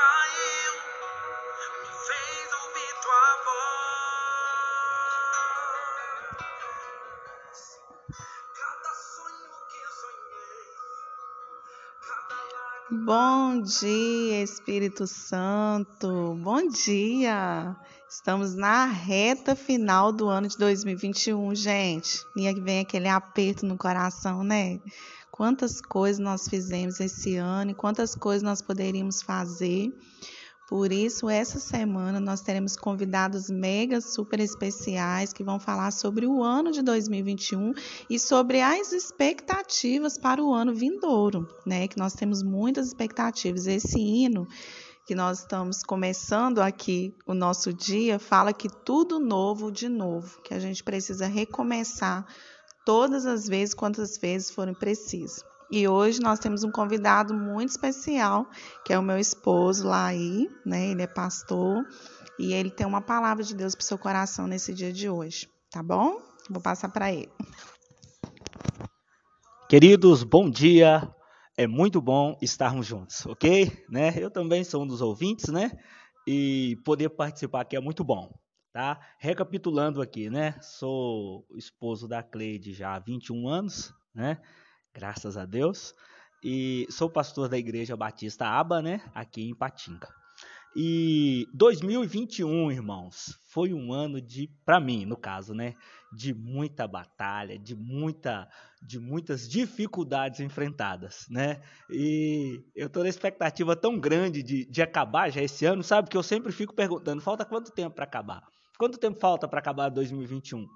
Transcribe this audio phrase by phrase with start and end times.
[0.00, 0.74] caiu,
[1.82, 3.28] me fez ouvir tua
[7.36, 7.58] voz.
[8.56, 10.64] Cada sonho que sonhei,
[12.08, 12.38] cada.
[13.04, 16.34] Bom dia, Espírito Santo.
[16.42, 17.76] Bom dia.
[18.08, 22.24] Estamos na reta final do ano de 2021, gente.
[22.34, 24.80] E vem aquele aperto no coração, né?
[25.40, 29.90] Quantas coisas nós fizemos esse ano e quantas coisas nós poderíamos fazer.
[30.68, 36.42] Por isso, essa semana nós teremos convidados mega super especiais que vão falar sobre o
[36.42, 37.72] ano de 2021
[38.10, 41.88] e sobre as expectativas para o ano vindouro, né?
[41.88, 43.66] Que nós temos muitas expectativas.
[43.66, 44.46] Esse hino
[45.06, 50.52] que nós estamos começando aqui o nosso dia fala que tudo novo de novo, que
[50.52, 52.26] a gente precisa recomeçar
[52.84, 55.44] todas as vezes, quantas vezes forem precisas.
[55.70, 58.46] E hoje nós temos um convidado muito especial,
[58.84, 60.88] que é o meu esposo Laí, né?
[60.88, 61.86] Ele é pastor
[62.38, 65.48] e ele tem uma palavra de Deus para o seu coração nesse dia de hoje,
[65.70, 66.20] tá bom?
[66.48, 67.30] Vou passar para ele.
[69.68, 71.08] Queridos, bom dia.
[71.56, 73.70] É muito bom estarmos juntos, ok?
[73.88, 74.12] Né?
[74.16, 75.70] Eu também sou um dos ouvintes, né?
[76.26, 78.28] E poder participar aqui é muito bom,
[78.72, 79.00] tá?
[79.18, 80.54] Recapitulando aqui, né?
[80.60, 84.40] Sou esposo da Cleide já há 21 anos, né?
[84.94, 85.94] Graças a Deus.
[86.42, 89.02] E sou pastor da Igreja Batista Aba, né?
[89.14, 90.08] Aqui em Patinga.
[90.74, 95.74] E 2021, irmãos, foi um ano de, para mim, no caso, né,
[96.12, 98.48] de muita batalha, de muita,
[98.80, 101.60] de muitas dificuldades enfrentadas, né?
[101.90, 106.08] E eu tô na expectativa tão grande de, de acabar já esse ano, sabe?
[106.08, 108.40] Que eu sempre fico perguntando, falta quanto tempo para acabar?
[108.80, 110.66] Quanto tempo falta para acabar 2021?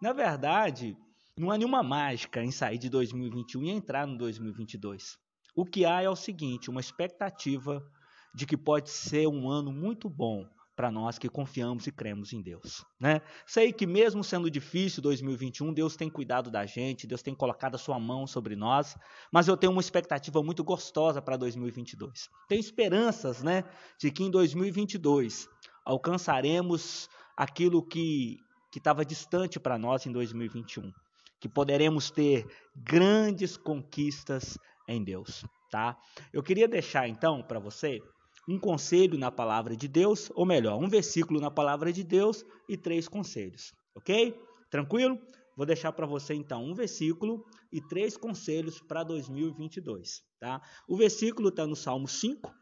[0.00, 0.96] Na verdade,
[1.36, 5.18] não há nenhuma mágica em sair de 2021 e entrar no 2022.
[5.56, 7.84] O que há é o seguinte, uma expectativa
[8.32, 10.46] de que pode ser um ano muito bom
[10.76, 13.20] para nós que confiamos e cremos em Deus, né?
[13.44, 17.78] Sei que mesmo sendo difícil 2021, Deus tem cuidado da gente, Deus tem colocado a
[17.78, 18.96] sua mão sobre nós,
[19.32, 22.30] mas eu tenho uma expectativa muito gostosa para 2022.
[22.48, 23.64] Tenho esperanças, né,
[23.98, 25.48] de que em 2022
[25.84, 28.36] alcançaremos aquilo que
[28.76, 30.92] estava distante para nós em 2021,
[31.40, 32.46] que poderemos ter
[32.76, 35.98] grandes conquistas em Deus, tá?
[36.34, 37.98] Eu queria deixar então para você
[38.46, 42.76] um conselho na palavra de Deus, ou melhor, um versículo na palavra de Deus e
[42.76, 44.38] três conselhos, ok?
[44.70, 45.18] Tranquilo?
[45.56, 50.60] Vou deixar para você então um versículo e três conselhos para 2022, tá?
[50.86, 52.52] O versículo está no Salmo 5,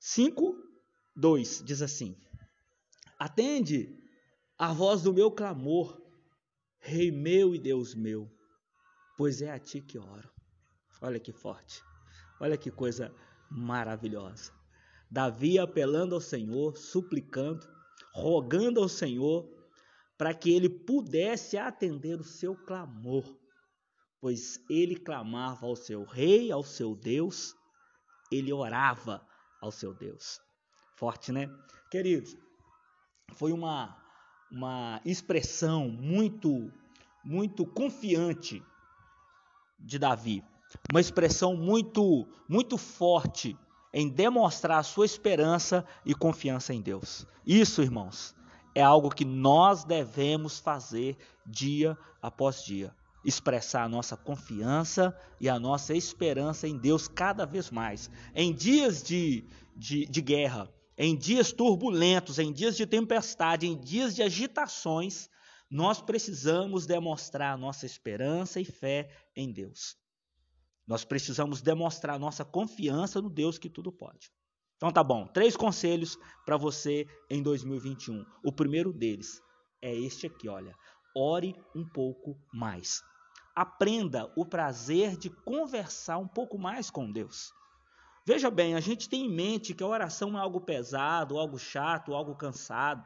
[0.00, 0.56] 5,
[1.14, 2.16] 2, diz assim:
[3.18, 3.98] Atende
[4.58, 6.00] a voz do meu clamor,
[6.78, 8.30] Rei meu e Deus meu,
[9.16, 10.30] pois é a ti que oro.
[11.00, 11.82] Olha que forte,
[12.40, 13.12] olha que coisa
[13.50, 14.52] maravilhosa.
[15.10, 17.66] Davi apelando ao Senhor, suplicando,
[18.12, 19.48] rogando ao Senhor
[20.18, 23.36] para que ele pudesse atender o seu clamor,
[24.20, 27.54] pois ele clamava ao seu rei, ao seu Deus,
[28.30, 29.26] ele orava
[29.60, 30.40] ao seu Deus.
[30.96, 31.48] Forte, né?
[31.90, 32.36] Queridos,
[33.32, 33.96] foi uma
[34.50, 36.72] uma expressão muito
[37.24, 38.62] muito confiante
[39.78, 40.44] de Davi
[40.90, 43.56] uma expressão muito, muito forte
[43.92, 47.26] em demonstrar a sua esperança e confiança em Deus.
[47.46, 48.34] Isso, irmãos,
[48.74, 52.94] é algo que nós devemos fazer dia após dia.
[53.24, 58.10] Expressar a nossa confiança e a nossa esperança em Deus cada vez mais.
[58.34, 59.44] Em dias de,
[59.74, 65.28] de, de guerra, em dias turbulentos, em dias de tempestade, em dias de agitações,
[65.70, 69.96] nós precisamos demonstrar nossa esperança e fé em Deus.
[70.86, 74.30] Nós precisamos demonstrar nossa confiança no Deus que tudo pode.
[74.76, 78.24] Então tá bom, três conselhos para você em 2021.
[78.44, 79.42] O primeiro deles
[79.82, 80.74] é este aqui, olha.
[81.14, 83.02] Ore um pouco mais.
[83.54, 87.52] Aprenda o prazer de conversar um pouco mais com Deus.
[88.26, 92.12] Veja bem, a gente tem em mente que a oração é algo pesado, algo chato,
[92.12, 93.04] algo cansado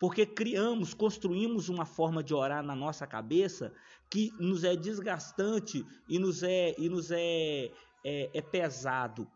[0.00, 3.70] porque criamos, construímos uma forma de orar na nossa cabeça
[4.08, 7.70] que nos é desgastante e nos é, e nos é,
[8.02, 9.30] é, é pesado.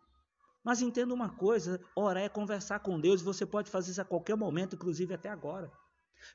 [0.64, 4.06] Mas entenda uma coisa: orar é conversar com Deus e você pode fazer isso a
[4.06, 5.70] qualquer momento, inclusive até agora.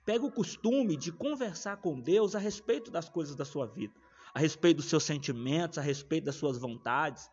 [0.05, 3.95] Pega o costume de conversar com Deus a respeito das coisas da sua vida,
[4.31, 7.27] a respeito dos seus sentimentos, a respeito das suas vontades,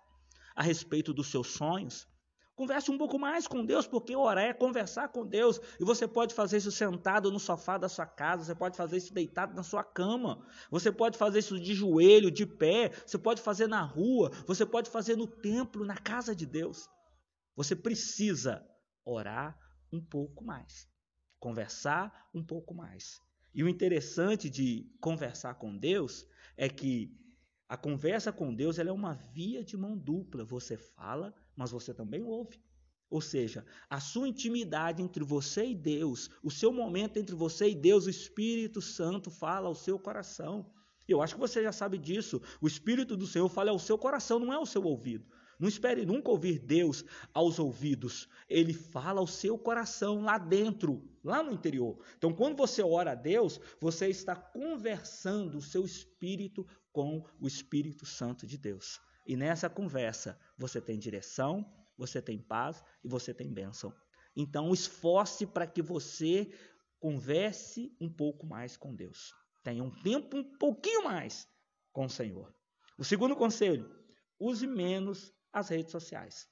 [0.56, 2.08] a respeito dos seus sonhos.
[2.56, 5.60] Converse um pouco mais com Deus, porque orar é conversar com Deus.
[5.78, 9.12] E você pode fazer isso sentado no sofá da sua casa, você pode fazer isso
[9.12, 13.66] deitado na sua cama, você pode fazer isso de joelho, de pé, você pode fazer
[13.66, 16.88] na rua, você pode fazer no templo, na casa de Deus.
[17.54, 18.66] Você precisa
[19.04, 19.58] orar
[19.92, 20.88] um pouco mais,
[21.38, 23.20] conversar um pouco mais.
[23.54, 26.26] E o interessante de conversar com Deus
[26.56, 27.14] é que
[27.68, 30.44] a conversa com Deus é uma via de mão dupla.
[30.44, 32.60] Você fala, mas você também ouve.
[33.08, 37.74] Ou seja, a sua intimidade entre você e Deus, o seu momento entre você e
[37.74, 40.72] Deus, o Espírito Santo fala ao seu coração.
[41.08, 42.42] Eu acho que você já sabe disso.
[42.60, 45.24] O Espírito do Senhor fala ao seu coração, não é ao seu ouvido.
[45.58, 48.28] Não espere nunca ouvir Deus aos ouvidos.
[48.48, 51.98] Ele fala ao seu coração lá dentro, lá no interior.
[52.16, 58.04] Então, quando você ora a Deus, você está conversando o seu espírito com o Espírito
[58.04, 59.00] Santo de Deus.
[59.26, 61.64] E nessa conversa, você tem direção,
[61.96, 63.92] você tem paz e você tem bênção.
[64.34, 66.50] Então, esforce para que você
[67.00, 69.34] converse um pouco mais com Deus.
[69.64, 71.48] Tenha um tempo um pouquinho mais
[71.92, 72.54] com o Senhor.
[72.98, 73.90] O segundo conselho:
[74.38, 76.46] use menos as redes sociais.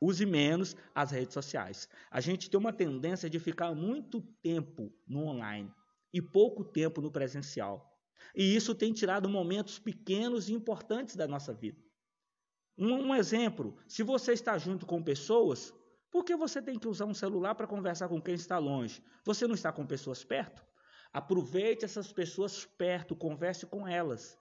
[0.00, 1.86] Use menos as redes sociais.
[2.10, 5.70] A gente tem uma tendência de ficar muito tempo no online
[6.10, 7.86] e pouco tempo no presencial.
[8.34, 11.78] E isso tem tirado momentos pequenos e importantes da nossa vida.
[12.78, 15.72] Um, um, exemplo: se você está junto com pessoas,
[16.10, 19.04] por que você tem que usar um celular para conversar com quem está longe?
[19.24, 20.64] Você não está com pessoas perto?
[21.12, 24.38] Aproveite essas pessoas perto, converse com elas.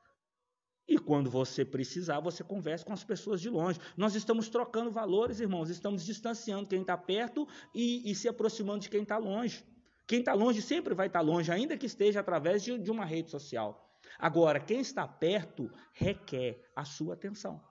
[0.87, 3.79] E quando você precisar, você converse com as pessoas de longe.
[3.95, 8.89] Nós estamos trocando valores, irmãos, estamos distanciando quem está perto e, e, se aproximando de
[8.89, 9.63] quem está longe.
[10.05, 13.05] Quem está longe sempre vai estar tá longe, ainda que esteja através de, de uma
[13.05, 13.89] rede social.
[14.19, 17.61] Agora, quem está perto requer a sua atenção.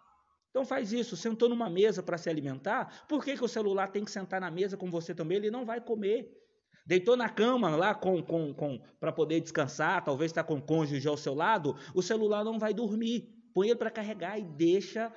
[0.50, 4.04] Então faz isso, sentou numa mesa para se alimentar, por que, que o celular tem
[4.04, 5.38] que sentar na mesa com você também?
[5.38, 6.30] Ele não vai comer.
[6.84, 11.06] Deitou na cama lá com, com, com para poder descansar, talvez está com o cônjuge
[11.06, 13.28] ao seu lado, o celular não vai dormir.
[13.54, 15.12] Põe ele para carregar e deixa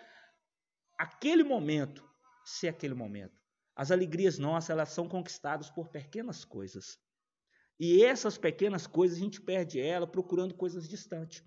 [0.98, 2.04] aquele momento
[2.46, 3.34] ser aquele momento.
[3.76, 6.98] As alegrias nossas, elas são conquistadas por pequenas coisas.
[7.80, 11.44] E essas pequenas coisas a gente perde ela procurando coisas distantes.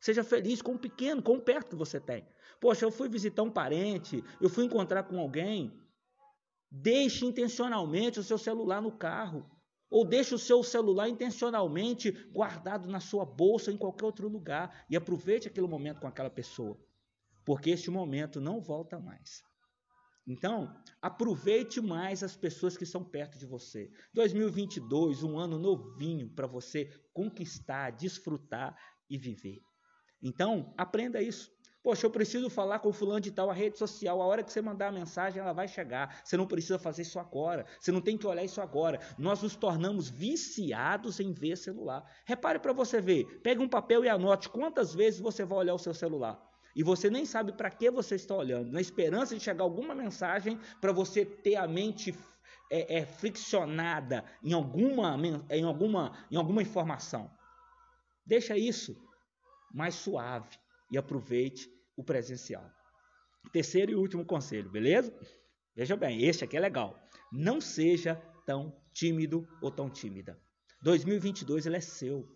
[0.00, 2.26] Seja feliz com o pequeno, com o perto que você tem.
[2.60, 5.72] Poxa, eu fui visitar um parente, eu fui encontrar com alguém.
[6.70, 9.48] Deixe intencionalmente o seu celular no carro.
[9.92, 14.86] Ou deixe o seu celular intencionalmente guardado na sua bolsa ou em qualquer outro lugar.
[14.88, 16.80] E aproveite aquele momento com aquela pessoa.
[17.44, 19.44] Porque este momento não volta mais.
[20.26, 23.92] Então, aproveite mais as pessoas que estão perto de você.
[24.14, 28.74] 2022, um ano novinho para você conquistar, desfrutar
[29.10, 29.60] e viver.
[30.22, 31.52] Então, aprenda isso.
[31.82, 34.62] Poxa, eu preciso falar com fulano de tal, a rede social, a hora que você
[34.62, 36.22] mandar a mensagem, ela vai chegar.
[36.22, 37.66] Você não precisa fazer isso agora.
[37.80, 39.00] Você não tem que olhar isso agora.
[39.18, 42.08] Nós nos tornamos viciados em ver celular.
[42.24, 43.40] Repare para você ver.
[43.42, 46.40] Pegue um papel e anote quantas vezes você vai olhar o seu celular.
[46.74, 50.58] E você nem sabe para que você está olhando, na esperança de chegar alguma mensagem
[50.80, 52.16] para você ter a mente
[52.70, 55.16] é, é, friccionada em alguma,
[55.50, 57.28] em, alguma, em alguma informação.
[58.24, 58.96] Deixa isso
[59.74, 60.61] mais suave
[60.92, 62.70] e aproveite o presencial.
[63.50, 65.12] Terceiro e último conselho, beleza?
[65.74, 66.96] Veja bem, este aqui é legal.
[67.32, 68.14] Não seja
[68.46, 70.38] tão tímido ou tão tímida.
[70.82, 72.28] 2022 ele é seu.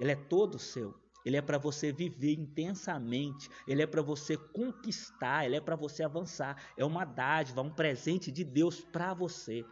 [0.00, 0.94] Ele é todo seu.
[1.24, 6.02] Ele é para você viver intensamente, ele é para você conquistar, ele é para você
[6.02, 6.60] avançar.
[6.76, 9.64] É uma dádiva, um presente de Deus para você.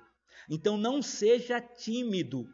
[0.49, 2.49] Então não seja tímido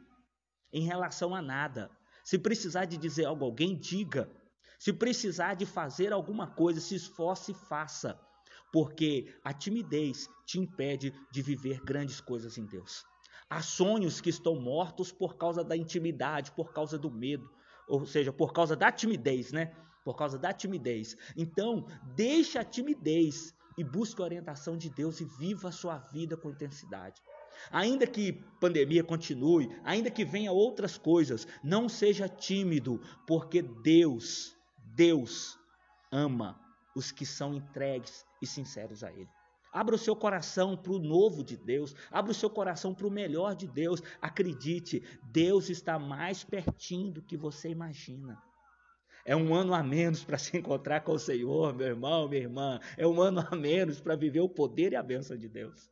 [0.73, 1.90] em relação a nada.
[2.25, 4.31] Se precisar de dizer algo a alguém, diga.
[4.78, 8.18] Se precisar de fazer alguma coisa, se esforce e faça,
[8.73, 13.04] porque a timidez te impede de viver grandes coisas em Deus.
[13.49, 17.49] Há sonhos que estão mortos por causa da intimidade, por causa do medo,
[17.88, 19.73] ou seja, por causa da timidez, né?
[20.04, 21.16] Por causa da timidez.
[21.37, 26.37] Então, deixe a timidez e busque a orientação de Deus e viva a sua vida
[26.37, 27.23] com intensidade.
[27.71, 34.55] Ainda que pandemia continue, ainda que venha outras coisas, não seja tímido, porque Deus
[34.96, 35.58] Deus
[36.10, 36.58] ama
[36.96, 39.28] os que são entregues e sinceros a Ele.
[39.70, 43.10] Abra o seu coração para o novo de Deus, abra o seu coração para o
[43.10, 44.02] melhor de Deus.
[44.22, 48.42] Acredite, Deus está mais pertinho do que você imagina.
[49.26, 52.80] É um ano a menos para se encontrar com o Senhor, meu irmão, minha irmã.
[52.96, 55.90] É um ano a menos para viver o poder e a bênção de Deus.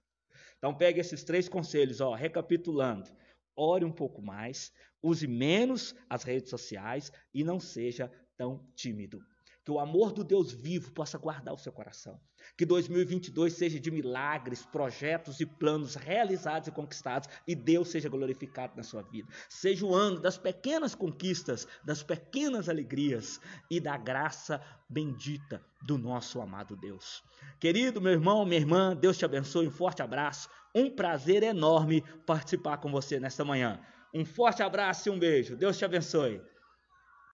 [0.56, 3.10] Então pegue esses três conselhos, ó, recapitulando.
[3.54, 9.22] Ore um pouco mais, use menos as redes sociais e não seja tão tímido.
[9.64, 12.20] Que o amor do Deus vivo possa guardar o seu coração.
[12.54, 18.76] Que 2022 seja de milagres, projetos e planos realizados e conquistados e Deus seja glorificado
[18.76, 19.26] na sua vida.
[19.48, 26.42] Seja o ano das pequenas conquistas, das pequenas alegrias e da graça bendita do nosso
[26.42, 27.24] amado Deus.
[27.58, 29.66] Querido meu irmão, minha irmã, Deus te abençoe.
[29.66, 30.50] Um forte abraço.
[30.74, 33.80] Um prazer enorme participar com você nesta manhã.
[34.12, 35.56] Um forte abraço e um beijo.
[35.56, 36.42] Deus te abençoe.